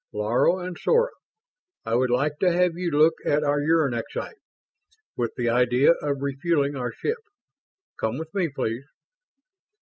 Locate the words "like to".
2.09-2.51